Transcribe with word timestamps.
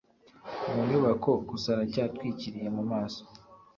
munyubako 0.73 1.29
gusa 1.49 1.67
aracyatwikiriye 1.75 2.67
mumaso 2.75 3.23